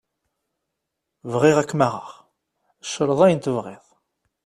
Bɣiɣ 1.31 1.57
ad 1.57 1.67
k-maɣeɣ, 1.69 2.07
creḍ 2.91 3.19
ayen 3.25 3.39
tebɣiḍ. 3.41 3.85